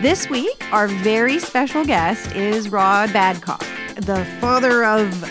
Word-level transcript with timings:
This 0.00 0.30
week, 0.30 0.64
our 0.72 0.86
very 0.86 1.40
special 1.40 1.84
guest 1.84 2.36
is 2.36 2.68
Rod 2.68 3.08
Badcock, 3.08 3.64
the 3.96 4.24
father 4.40 4.84
of 4.84 5.24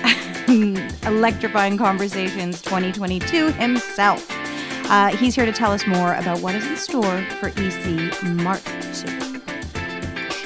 Electrifying 1.06 1.78
Conversations 1.78 2.62
2022 2.64 3.54
himself. 3.54 4.28
Uh, 4.90 5.08
he's 5.16 5.36
here 5.36 5.46
to 5.46 5.54
tell 5.54 5.72
us 5.72 5.88
more 5.88 6.16
about 6.16 6.42
what 6.42 6.54
is 6.54 6.66
in 6.66 6.76
store 6.76 7.22
for 7.40 7.48
EC 7.56 8.22
March. 8.24 8.62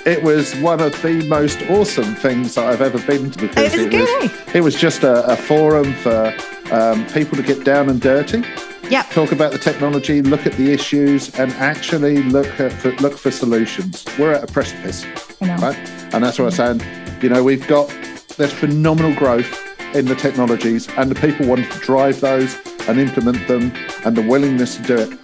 It 0.05 0.21
was 0.21 0.55
one 0.57 0.81
of 0.81 0.91
the 1.01 1.25
most 1.27 1.59
awesome 1.63 2.13
things 2.13 2.53
that 2.53 2.67
I've 2.67 2.81
ever 2.81 2.99
been 2.99 3.31
to 3.31 3.39
because 3.39 3.73
It 3.73 3.91
was 3.91 3.93
it 3.95 4.21
was, 4.21 4.55
it 4.55 4.61
was 4.61 4.75
just 4.75 5.01
a, 5.01 5.25
a 5.25 5.35
forum 5.35 5.95
for 5.95 6.31
um, 6.71 7.07
people 7.07 7.37
to 7.37 7.43
get 7.43 7.63
down 7.63 7.89
and 7.89 7.99
dirty 7.99 8.43
Yep. 8.91 9.09
talk 9.11 9.31
about 9.31 9.53
the 9.53 9.57
technology, 9.57 10.21
look 10.21 10.45
at 10.45 10.51
the 10.53 10.73
issues, 10.73 11.33
and 11.39 11.49
actually 11.53 12.23
look 12.23 12.59
at 12.59 12.73
for, 12.73 12.91
look 12.97 13.17
for 13.17 13.31
solutions. 13.31 14.05
We're 14.19 14.33
at 14.33 14.43
a 14.43 14.51
precipice, 14.51 15.05
right? 15.39 15.77
And 16.13 16.23
that's 16.23 16.37
what 16.37 16.59
I'm 16.59 16.79
saying. 16.79 17.21
You 17.21 17.29
know, 17.29 17.41
we've 17.41 17.65
got 17.67 17.87
there's 18.35 18.51
phenomenal 18.51 19.15
growth 19.15 19.57
in 19.95 20.05
the 20.05 20.15
technologies, 20.15 20.89
and 20.97 21.09
the 21.09 21.15
people 21.15 21.47
want 21.47 21.71
to 21.71 21.79
drive 21.79 22.19
those 22.19 22.57
and 22.89 22.99
implement 22.99 23.47
them, 23.47 23.71
and 24.03 24.17
the 24.17 24.23
willingness 24.23 24.75
to 24.75 24.83
do 24.83 24.97
it. 24.97 25.19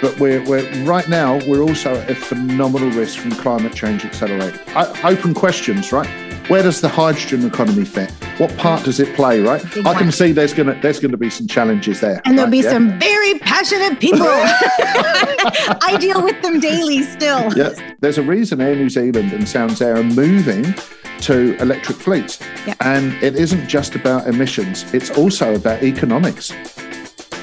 But 0.00 0.18
we're, 0.18 0.42
we're 0.44 0.84
right 0.84 1.08
now 1.10 1.40
we're 1.46 1.60
also 1.60 1.94
at 1.94 2.08
a 2.08 2.14
phenomenal 2.14 2.88
risk 2.90 3.18
from 3.18 3.32
climate 3.32 3.74
change 3.74 4.04
accelerating. 4.06 4.60
I, 4.68 5.12
open 5.12 5.34
questions, 5.34 5.92
right? 5.92 6.27
Where 6.48 6.62
does 6.62 6.80
the 6.80 6.88
hydrogen 6.88 7.46
economy 7.46 7.84
fit? 7.84 8.10
What 8.38 8.56
part 8.56 8.82
does 8.84 9.00
it 9.00 9.14
play, 9.14 9.40
right? 9.40 9.62
Big 9.74 9.86
I 9.86 9.92
can 9.92 10.10
see 10.10 10.32
there's 10.32 10.54
gonna 10.54 10.78
there's 10.80 10.98
gonna 10.98 11.18
be 11.18 11.28
some 11.28 11.46
challenges 11.46 12.00
there. 12.00 12.22
And 12.24 12.38
there'll 12.38 12.50
right? 12.50 12.62
be 12.62 12.64
Yeah? 12.64 12.70
some 12.70 12.98
very 12.98 13.38
passionate 13.40 14.00
people. 14.00 14.22
I 14.26 15.98
deal 16.00 16.22
with 16.22 16.40
them 16.40 16.58
daily 16.58 17.02
still. 17.02 17.52
Yeah, 17.54 17.74
there's 18.00 18.16
a 18.16 18.22
reason 18.22 18.62
Air 18.62 18.74
New 18.76 18.88
Zealand 18.88 19.30
and 19.32 19.46
Sounds 19.46 19.82
Air 19.82 19.96
are 19.96 20.02
moving 20.02 20.74
to 21.20 21.54
electric 21.60 21.98
fleets. 21.98 22.40
Yeah. 22.66 22.74
And 22.80 23.12
it 23.22 23.36
isn't 23.36 23.68
just 23.68 23.94
about 23.94 24.26
emissions, 24.26 24.84
it's 24.94 25.10
also 25.10 25.54
about 25.54 25.82
economics. 25.82 26.52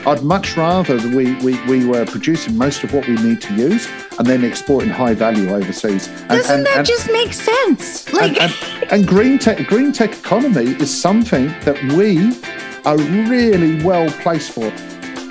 I'd 0.08 0.24
much 0.24 0.56
rather 0.56 0.98
that 0.98 1.16
we, 1.16 1.34
we, 1.44 1.60
we 1.66 1.86
were 1.86 2.06
producing 2.06 2.58
most 2.58 2.84
of 2.84 2.94
what 2.94 3.08
we 3.08 3.16
need 3.16 3.42
to 3.42 3.56
use 3.56 3.88
and 4.20 4.28
then 4.28 4.44
exporting 4.44 4.90
high 4.90 5.16
value 5.16 5.50
overseas. 5.50 6.08
And, 6.08 6.30
Doesn't 6.30 6.58
and- 6.58 6.66
that 6.68 6.78
and- 6.78 6.86
just 6.88 7.12
make 7.12 7.34
sense? 7.34 8.12
Like, 8.14 8.40
and, 8.92 9.08
green 9.08 9.40
tech 9.40 9.66
green 9.68 9.92
tech 9.92 10.14
economy 10.14 10.72
is 10.76 10.96
something 10.96 11.48
that 11.62 11.82
we 11.96 12.40
are 12.86 12.98
really 13.30 13.84
well 13.84 14.08
placed 14.22 14.52
for. 14.52 14.66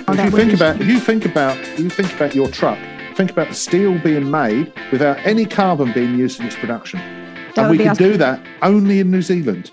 Oh, 0.06 0.12
if 0.12 0.24
you 0.24 0.30
think 0.32 0.48
be- 0.50 0.54
about 0.56 0.80
you 0.84 0.98
think 1.00 1.24
about 1.24 1.56
you 1.78 1.88
think 1.88 2.12
about 2.12 2.34
your 2.34 2.48
truck, 2.48 2.78
think 3.14 3.30
about 3.30 3.48
the 3.48 3.54
steel 3.54 3.96
being 4.00 4.28
made 4.30 4.72
without 4.90 5.18
any 5.24 5.46
carbon 5.46 5.92
being 5.92 6.18
used 6.18 6.40
in 6.40 6.46
its 6.46 6.56
production. 6.56 6.98
That 7.54 7.58
and 7.66 7.70
we 7.70 7.78
can 7.78 7.88
awesome. 7.90 8.04
do 8.10 8.16
that 8.18 8.44
only 8.62 8.98
in 8.98 9.10
New 9.12 9.22
Zealand. 9.22 9.70